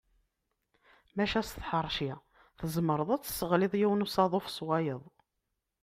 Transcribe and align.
Maca 1.15 1.41
s 1.47 1.49
tḥerci 1.51 2.11
tzemreḍ 2.59 3.09
ad 3.11 3.21
tesseɣliḍ 3.23 3.73
yiwen 3.77 3.99
n 4.01 4.05
usaḍuf 4.05 4.47
s 4.55 4.57
wayeḍ. 4.65 5.03